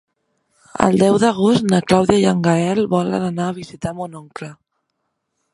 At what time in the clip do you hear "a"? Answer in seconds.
3.53-3.57